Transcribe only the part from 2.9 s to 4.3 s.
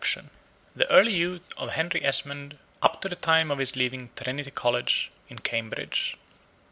TO THE TIME OF HIS LEAVING